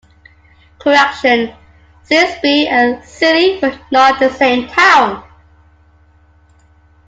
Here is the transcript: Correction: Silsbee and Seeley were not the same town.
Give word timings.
Correction: 0.79 1.53
Silsbee 2.09 2.65
and 2.65 3.03
Seeley 3.05 3.59
were 3.61 3.77
not 3.91 4.17
the 4.17 4.31
same 4.31 4.67
town. 4.67 5.23